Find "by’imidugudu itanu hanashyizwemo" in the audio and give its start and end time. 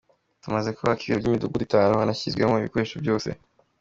1.21-2.55